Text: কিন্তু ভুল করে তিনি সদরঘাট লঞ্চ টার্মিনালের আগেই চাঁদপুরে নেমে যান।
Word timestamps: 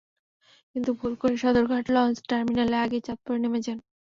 কিন্তু 0.75 0.89
ভুল 0.99 1.13
করে 1.15 1.31
তিনি 1.31 1.41
সদরঘাট 1.43 1.85
লঞ্চ 1.95 2.17
টার্মিনালের 2.29 2.81
আগেই 2.83 3.05
চাঁদপুরে 3.07 3.37
নেমে 3.41 3.59
যান। 3.65 3.77